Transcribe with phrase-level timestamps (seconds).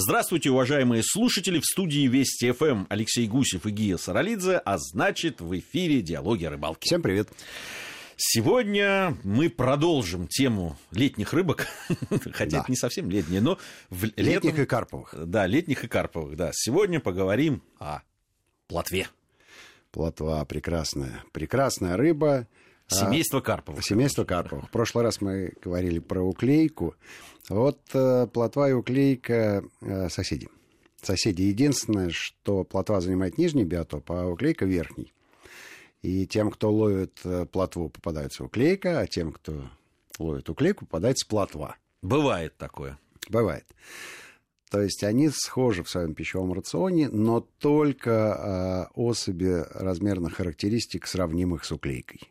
[0.00, 5.58] Здравствуйте, уважаемые слушатели, в студии Вести ФМ Алексей Гусев и Гия Саралидзе, а значит в
[5.58, 6.82] эфире «Диалоги о рыбалке».
[6.86, 7.28] Всем привет.
[8.16, 11.66] Сегодня мы продолжим тему летних рыбок,
[12.32, 12.60] хотя Да.
[12.60, 13.58] это не совсем летние, но
[13.90, 15.14] в Летних летом- и карповых.
[15.26, 16.52] Да, летних и карповых, да.
[16.54, 18.02] Сегодня поговорим о
[18.68, 19.08] плотве,
[19.90, 21.24] Плотва прекрасная.
[21.32, 22.46] Прекрасная рыба.
[22.90, 23.84] А, семейство карповых.
[23.84, 24.68] Семейство карповых.
[24.68, 26.94] В прошлый раз мы говорили про уклейку.
[27.48, 30.48] Вот э, плотва и уклейка э, соседи.
[31.02, 31.42] Соседи.
[31.42, 35.12] Единственное, что плотва занимает нижний биотоп, а уклейка верхний.
[36.02, 39.68] И тем, кто ловит э, плотву, попадается уклейка, а тем, кто
[40.18, 41.76] ловит уклейку, попадается плотва.
[42.02, 42.98] Бывает такое.
[43.28, 43.66] Бывает.
[44.70, 51.64] То есть они схожи в своем пищевом рационе, но только э, особи размерных характеристик, сравнимых
[51.64, 52.30] с уклейкой.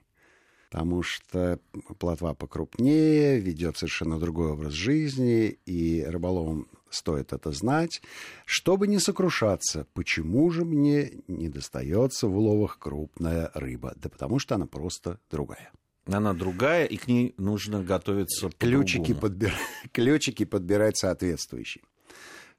[0.69, 1.59] Потому что
[1.97, 8.01] плотва покрупнее, ведет совершенно другой образ жизни, и рыболовам стоит это знать,
[8.45, 13.93] чтобы не сокрушаться, почему же мне не достается в уловах крупная рыба.
[13.95, 15.71] Да потому что она просто другая.
[16.05, 19.53] Она другая, и к ней нужно готовиться ключики, подбир...
[19.91, 21.83] ключики подбирать соответствующие.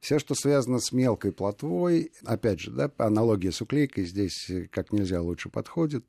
[0.00, 4.93] Все, что связано с мелкой плотвой, опять же, да, аналогия с уклейкой здесь э, как
[4.93, 6.05] нельзя лучше подходит.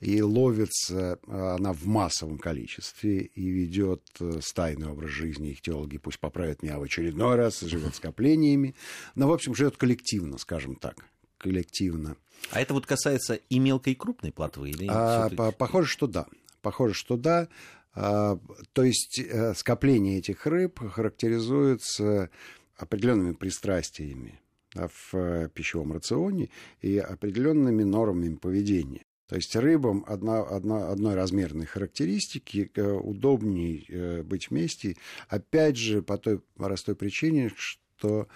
[0.00, 5.50] И ловится э, она в массовом количестве и ведет э, стайный образ жизни.
[5.50, 8.74] Их теологи пусть поправят меня в очередной раз, живет скоплениями.
[9.14, 11.06] Но, в общем, живет коллективно, скажем так.
[11.38, 12.16] Коллективно.
[12.50, 14.70] А это вот касается и мелкой, и крупной плотвы?
[14.70, 16.26] Или А, по- похоже, что да.
[16.60, 17.48] Похоже, что да.
[17.94, 18.38] А,
[18.74, 22.28] то есть э, скопление этих рыб характеризуется
[22.76, 24.38] определенными пристрастиями
[24.74, 26.50] в э, пищевом рационе
[26.82, 29.05] и определенными нормами поведения.
[29.28, 34.96] То есть рыбам одна, одна, одной размерной характеристики э, удобнее э, быть вместе,
[35.28, 38.28] опять же, по той простой причине, что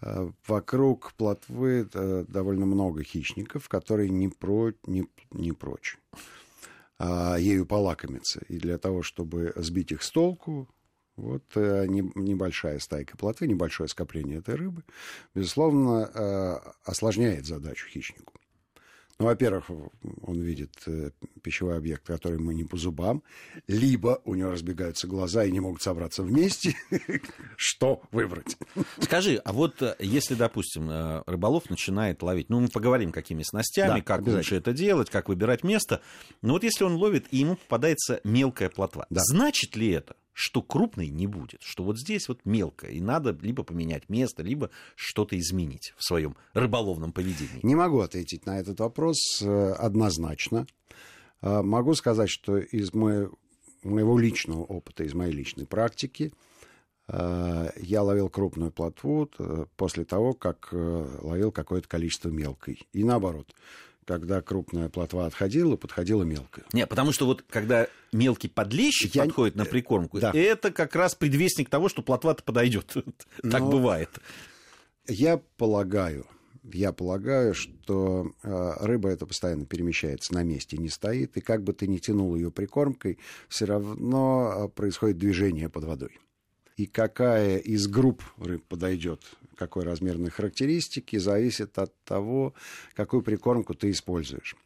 [0.00, 1.88] э, вокруг плотвы
[2.28, 5.98] довольно много хищников, которые не, про, не, не прочь
[6.98, 8.40] а, ею полакомиться.
[8.48, 10.68] И для того, чтобы сбить их с толку,
[11.16, 14.82] вот не- небольшая стайка плотвы, небольшое скопление этой рыбы,
[15.32, 18.34] безусловно, осложняет задачу хищнику.
[19.18, 19.70] Ну, во-первых,
[20.22, 21.10] он видит э,
[21.42, 23.22] пищевой объект, который ему не по зубам,
[23.68, 26.74] либо у него разбегаются глаза и не могут собраться вместе.
[27.56, 28.56] Что выбрать?
[29.00, 34.00] Скажи, а вот э, если, допустим, э, рыболов начинает ловить, ну, мы поговорим, какими снастями,
[34.00, 36.02] Да, как лучше это делать, как выбирать место.
[36.42, 39.20] Но вот если он ловит, и ему попадается мелкая плотва, Да.
[39.24, 41.62] значит ли это, что крупной не будет?
[41.62, 46.36] Что вот здесь вот мелкая, и надо либо поменять место, либо что-то изменить в своем
[46.52, 47.60] рыболовном поведении?
[47.62, 50.66] Не могу ответить на этот вопрос э, однозначно.
[51.40, 53.30] А, Могу сказать, что из мо-
[53.84, 56.32] моего личного опыта, из моей личной практики,
[57.06, 62.80] э, я ловил крупную плотву э, после того, как э, ловил какое-то количество мелкой.
[62.92, 63.54] И наоборот,
[64.04, 66.64] когда крупная плотва отходила, подходила мелкая.
[66.72, 70.30] Не, потому что вот когда мелкий подлещик Я- подходит на прикормку, да.
[70.34, 72.94] это как раз предвестник того, что плотва-то подойдет.
[73.42, 74.10] Так Но- бывает.
[75.06, 76.26] Я полагаю,
[76.72, 81.74] я полагаю, что э, рыба эта постоянно перемещается на месте, не стоит, и как бы
[81.74, 86.18] ты ни тянул ее прикормкой, все равно э, происходит движение под водой.
[86.76, 89.20] И какая из групп рыб подойдет,
[89.56, 92.54] какой размерной характеристики, зависит от того,
[92.94, 94.56] какую прикормку ты используешь.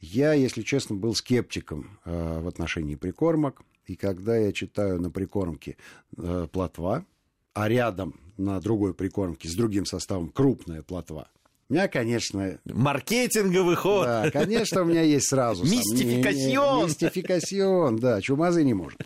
[0.00, 5.76] Я, если честно, был скептиком э, в отношении прикормок, и когда я читаю на прикормке
[6.16, 7.04] э, плотва,
[7.52, 11.28] а рядом на другой прикормке с другим составом крупная плотва,
[11.68, 14.04] у меня, конечно, Маркетинговый ход.
[14.04, 15.64] да, конечно, у меня есть сразу.
[15.64, 16.84] Мистификасьон.
[16.84, 19.00] Мистификасьон, да, чумазы не может.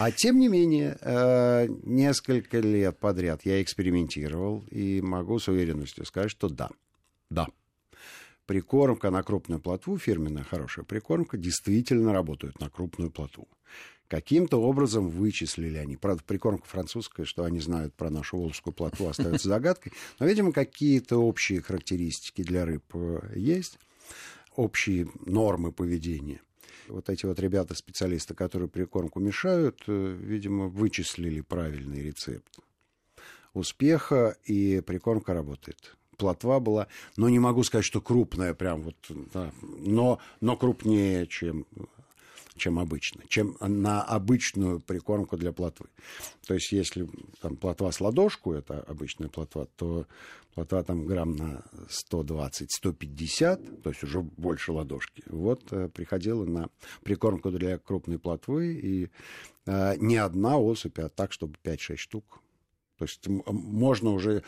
[0.00, 6.30] А тем не менее, э, несколько лет подряд я экспериментировал и могу с уверенностью сказать,
[6.30, 6.70] что да,
[7.28, 7.48] да.
[8.46, 13.46] Прикормка на крупную плотву, фирменная хорошая прикормка, действительно работает на крупную плотву.
[14.08, 15.98] Каким-то образом вычислили они.
[15.98, 19.92] Правда, прикормка французская, что они знают про нашу волжскую плотву, остается загадкой.
[20.18, 23.78] Но, видимо, какие-то общие характеристики для рыб э, есть,
[24.56, 26.40] общие нормы поведения.
[26.90, 32.58] Вот эти вот ребята-специалисты, которые прикормку мешают, э, видимо, вычислили правильный рецепт
[33.54, 35.96] успеха, и прикормка работает.
[36.16, 38.96] Плотва была, но не могу сказать, что крупная прям вот,
[39.32, 41.66] да, но, но крупнее, чем
[42.60, 45.86] чем обычно, чем на обычную прикормку для плотвы.
[46.46, 47.08] То есть, если
[47.40, 50.06] там плотва с ладошку, это обычная плотва, то
[50.54, 51.64] плотва там грамм на
[52.12, 55.22] 120-150, то есть уже больше ладошки.
[55.26, 56.68] Вот э, приходила на
[57.02, 59.10] прикормку для крупной плотвы, и
[59.66, 62.42] э, не одна особь, а так, чтобы 5-6 штук
[62.98, 64.42] То есть можно уже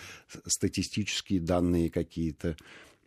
[0.47, 2.56] статистические данные какие-то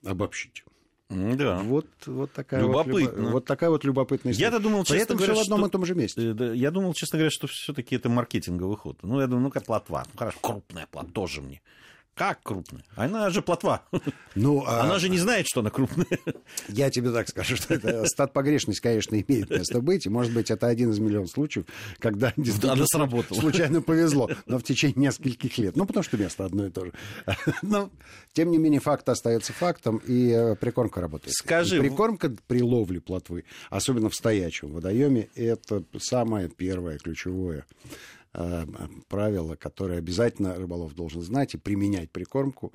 [0.03, 0.63] обобщить.
[1.09, 1.59] Да.
[1.59, 3.23] Вот, вот, такая Любопытно.
[3.23, 4.49] Вот, вот такая вот любопытная история.
[4.49, 5.67] Я-то думал, этом говоря, все в одном что...
[5.67, 6.35] и том же месте.
[6.37, 8.97] Э, я думал, честно говоря, что все-таки это маркетинговый ход.
[9.03, 10.03] Ну, я думаю, ну-ка, плотва.
[10.11, 11.61] Ну, хорошо, крупная плотва тоже мне.
[12.15, 12.83] Как крупная?
[12.95, 13.83] Она же плотва.
[14.35, 14.83] Ну, а...
[14.83, 16.07] Она же не знает, что она крупная.
[16.69, 20.05] Я тебе так скажу, что это стат погрешность, конечно, имеет место быть.
[20.05, 21.65] И, может быть, это один из миллионов случаев,
[21.99, 22.33] когда
[22.63, 23.39] она сработала.
[23.39, 25.75] случайно повезло, но в течение нескольких лет.
[25.75, 26.93] Ну, потому что место одно и то же.
[27.61, 27.91] Но,
[28.31, 31.33] тем не менее, факт остается фактом, и э, прикормка работает.
[31.35, 31.77] Скажи...
[31.77, 37.65] И прикормка при ловле плотвы, особенно в стоячем водоеме, это самое первое ключевое
[38.37, 38.65] Э,
[39.07, 42.73] правило, которое обязательно рыболов должен знать и применять прикормку.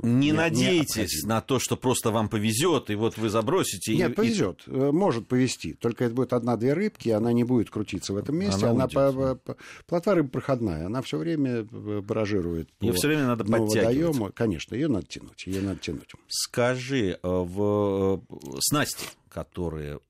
[0.00, 3.96] Не, не надейтесь не на то, что просто вам повезет, и вот вы забросите.
[3.96, 4.70] Нет, и, повезет, и...
[4.70, 5.72] Э, может повезти.
[5.72, 8.66] Только это будет одна-две рыбки, она не будет крутиться в этом месте.
[8.66, 9.56] Она, она по, по,
[9.86, 12.68] плотва рыба проходная, она все время э, баражирует.
[12.80, 13.96] Ее все время надо подтягивать.
[13.96, 14.32] Водоему.
[14.34, 16.10] Конечно, ее надо тянуть, ее надо тянуть.
[16.28, 18.22] Скажи, в
[18.60, 20.00] снасти, которые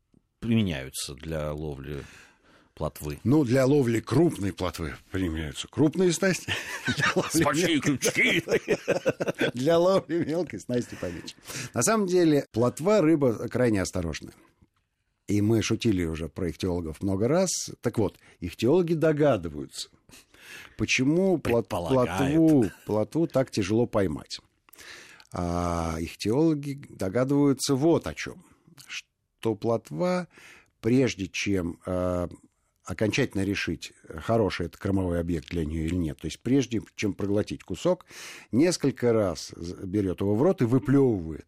[0.40, 2.02] применяются для ловли
[2.78, 3.18] плотвы?
[3.24, 6.52] Ну, для ловли крупной плотвы применяются крупные снасти.
[7.44, 8.42] Большие крючки.
[9.52, 11.34] Для ловли мелкой снасти поменьше.
[11.74, 14.32] На самом деле, плотва рыба крайне осторожная.
[15.26, 17.50] И мы шутили уже про ихтиологов много раз.
[17.82, 19.90] Так вот, ихтиологи догадываются,
[20.78, 24.40] почему плотву, плотву так тяжело поймать.
[25.32, 28.42] А ихтиологи догадываются вот о чем.
[28.86, 30.28] Что плотва,
[30.80, 32.28] прежде чем а,
[32.88, 36.18] окончательно решить, хороший это кормовой объект для нее или нет.
[36.18, 38.06] То есть прежде чем проглотить кусок,
[38.50, 39.52] несколько раз
[39.84, 41.46] берет его в рот и выплевывает.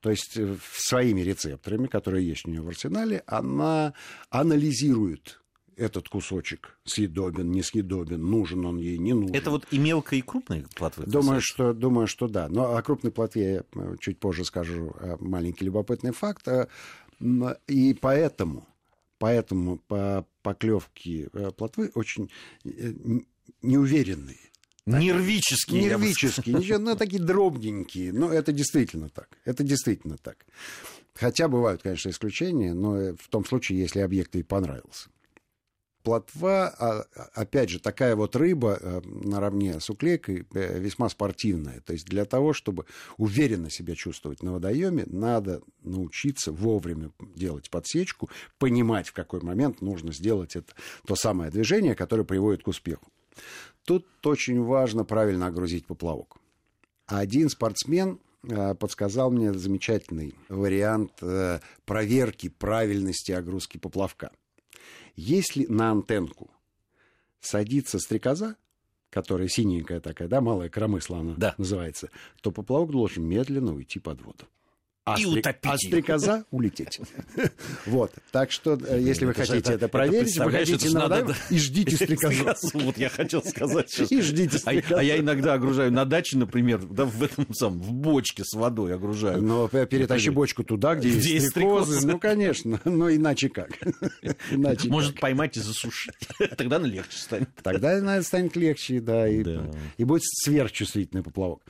[0.00, 3.92] То есть э, своими рецепторами, которые есть у нее в арсенале, она
[4.30, 5.40] анализирует
[5.76, 9.34] этот кусочек съедобен, несъедобен, нужен он ей, не нужен.
[9.34, 11.04] Это вот и мелкой, и крупной плотвы?
[11.06, 12.48] Думаю, что, думаю, что да.
[12.48, 16.48] Но о крупной плотве я э, чуть позже скажу маленький любопытный факт.
[16.48, 16.66] Э,
[17.68, 18.66] и поэтому
[19.22, 22.30] Поэтому по поклевке э, плотвы очень
[22.64, 22.92] э,
[23.62, 24.38] неуверенные.
[24.84, 25.82] Нервические.
[25.82, 28.12] Нервические, ничего, ну, такие дробненькие.
[28.12, 29.38] Но это действительно так.
[29.44, 30.44] Это действительно так.
[31.14, 35.08] Хотя бывают, конечно, исключения, но в том случае, если объект ей понравился
[36.02, 41.80] плотва, а, опять же, такая вот рыба э, наравне с уклейкой э, весьма спортивная.
[41.80, 48.28] То есть для того, чтобы уверенно себя чувствовать на водоеме, надо научиться вовремя делать подсечку,
[48.58, 50.74] понимать, в какой момент нужно сделать это,
[51.06, 53.06] то самое движение, которое приводит к успеху.
[53.84, 56.36] Тут очень важно правильно огрузить поплавок.
[57.06, 61.12] Один спортсмен э, подсказал мне замечательный вариант
[61.84, 64.30] проверки правильности огрузки поплавка–
[65.16, 66.50] если на антенку
[67.40, 68.56] садится стрекоза,
[69.10, 71.54] которая синенькая такая, да, малая коромысла она да.
[71.58, 72.10] называется,
[72.40, 74.46] то поплавок должен медленно уйти под воду
[75.04, 75.42] а, и стри...
[75.62, 77.00] а стрекоза улететь.
[77.86, 78.12] Вот.
[78.30, 82.44] Так что, э, если вы хотите это проверить, выходите на водоем и ждите стрекозу.
[82.74, 84.12] Вот я хотел сказать сейчас.
[84.12, 84.96] И ждите стрекозу.
[84.96, 88.94] А я иногда огружаю на даче, например, да, в этом самом, в бочке с водой
[88.94, 89.42] огружаю.
[89.42, 92.06] Но перетащи бочку туда, где есть стрекозы.
[92.06, 92.80] Ну, конечно.
[92.84, 93.70] Ну, иначе как?
[94.84, 96.14] Может поймать и засушить.
[96.56, 97.48] Тогда она легче станет.
[97.62, 99.28] Тогда станет легче, да.
[99.28, 101.60] И будет сверхчувствительный поплавок.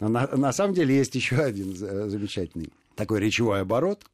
[0.00, 4.04] На самом деле есть еще один замечательный такой речевой оборот,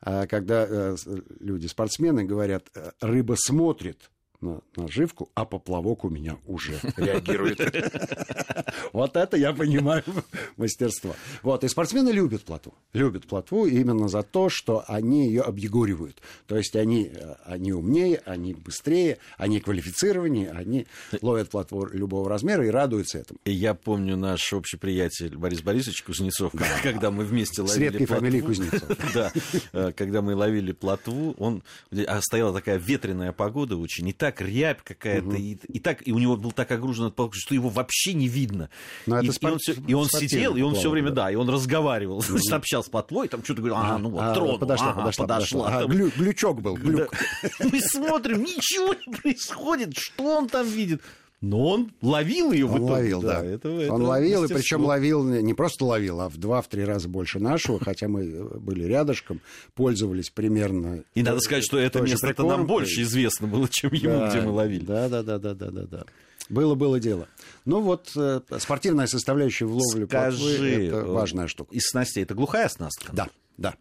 [0.00, 0.96] а, когда э,
[1.40, 4.10] люди, спортсмены, говорят, «Э, рыба смотрит
[4.42, 7.60] на наживку, а поплавок у меня уже реагирует.
[8.92, 10.02] Вот это я понимаю
[10.56, 11.14] мастерство.
[11.42, 12.74] Вот, и спортсмены любят плотву.
[12.92, 16.20] Любят плотву именно за то, что они ее объегоривают.
[16.46, 20.86] То есть они, э, они умнее, они быстрее, они квалифицированнее, они
[21.22, 23.38] ловят плотву любого размера и радуются этому.
[23.44, 28.42] Я помню наш общий приятель Борис Борисович Кузнецов, когда мы вместе ловили С редкой фамилией
[28.42, 28.88] Кузнецов.
[29.14, 29.32] Да,
[29.72, 31.62] э, когда мы ловили плотву, он...
[32.06, 35.36] А стояла такая ветреная погода очень, и так рябь какая-то, угу.
[35.36, 38.28] и, и так, и у него был так огружен этот полк, что его вообще не
[38.28, 38.70] видно.
[39.06, 39.50] Но и, это спор...
[39.50, 41.24] и он, все, и он сидел, и он все время, да.
[41.24, 42.38] да, и он разговаривал, угу.
[42.38, 45.64] сообщал с плотой, там что-то говорил, ага, ну вот, а, тронул, подошла, ага, подошла, подошла.
[45.64, 45.84] подошла.
[45.84, 47.10] А, глю, глючок был, глюк.
[47.42, 47.48] Да.
[47.72, 51.02] Мы смотрим, ничего не происходит, что он там видит?
[51.42, 52.84] Но он ловил ее в итоге.
[52.84, 53.40] Он ловил, да.
[53.40, 53.46] да.
[53.46, 57.40] Это, это он ловил, и причем ловил, не просто ловил, а в два-три раза больше
[57.40, 59.40] нашего, хотя мы были рядышком,
[59.74, 61.02] пользовались примерно...
[61.14, 64.84] И надо сказать, что это место нам больше известно было, чем ему, где мы ловили.
[64.84, 66.04] Да, да, да, да, да, да, да.
[66.48, 67.26] Было, было дело.
[67.64, 71.74] Ну вот, э, спортивная составляющая в ловле Скажи, плотвы, это э, важная штука.
[71.74, 73.12] Из снастей это глухая оснастка?
[73.12, 73.74] Да, да.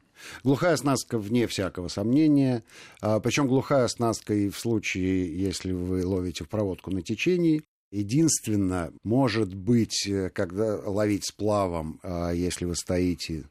[0.43, 2.63] Глухая оснастка вне всякого сомнения.
[3.01, 8.93] А, причем глухая оснастка и в случае, если вы ловите в проводку на течении, Единственное,
[9.03, 13.43] может быть, э, когда ловить сплавом, а если вы стоите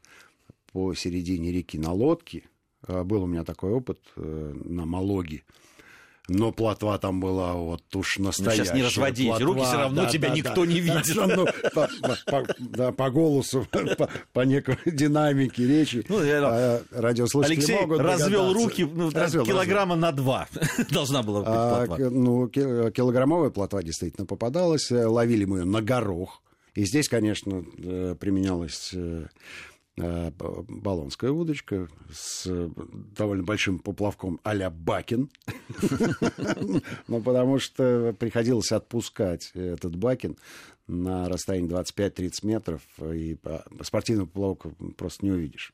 [0.73, 2.45] посередине реки на лодке,
[2.81, 5.43] а, был у меня такой опыт э, на Малоге,
[6.33, 8.59] но плотва там была вот уж настоящая.
[8.59, 11.15] Ну, сейчас не разводить, плотва, руки все равно да, тебя да, никто да, не видит.
[11.15, 11.89] Да, ну, по,
[12.25, 17.99] по, да, по голосу, по, по некой динамике речи ну, я, а, радиослушатели Алексей могут
[17.99, 20.09] развел руки ну, развел, килограмма развел.
[20.09, 20.47] на два
[20.91, 22.09] должна была быть а, плотва.
[22.09, 26.41] Ну, килограммовая плотва действительно попадалась, ловили мы ее на горох.
[26.73, 29.25] И здесь, конечно, э, применялась э, Э,
[29.97, 32.47] баллонская удочка с
[33.17, 35.29] довольно большим поплавком а-ля Бакин.
[37.07, 40.37] Ну, потому что приходилось отпускать этот Бакин
[40.87, 43.37] на расстоянии 25-30 метров, и
[43.81, 45.73] спортивного поплавка просто не увидишь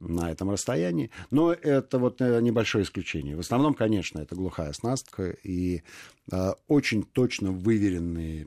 [0.00, 1.10] на этом расстоянии.
[1.30, 3.36] Но это вот э, небольшое исключение.
[3.36, 5.82] В основном, конечно, это глухая оснастка и
[6.30, 8.46] э, очень точно выверенные.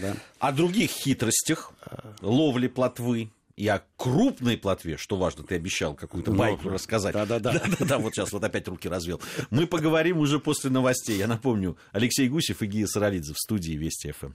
[0.00, 0.16] Да?
[0.40, 1.72] О других хитростях
[2.20, 7.12] ловли плотвы и о крупной плотве, что важно, ты обещал какую-то ну, байку рассказать.
[7.12, 7.52] Да-да-да.
[7.58, 9.20] Да-да-да, вот сейчас вот опять руки развел.
[9.50, 11.18] Мы поговорим уже после новостей.
[11.18, 14.32] Я напомню, Алексей Гусев и Гия Саралидзе в студии Вести ФМ.